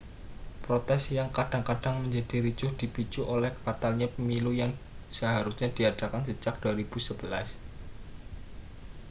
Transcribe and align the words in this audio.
protes 0.65 1.03
yang 1.17 1.29
kadang-kadang 1.37 1.95
menjadi 2.03 2.35
ricuh 2.45 2.71
dipicu 2.79 3.21
oleh 3.35 3.51
batalnya 3.65 4.07
pemilu 4.13 4.49
yang 4.61 4.71
seharusnya 5.17 5.69
diadakan 5.77 6.21
sejak 6.27 6.55
2011 6.57 7.53